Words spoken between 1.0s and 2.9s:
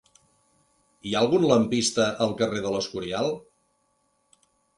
Hi ha algun lampista al carrer de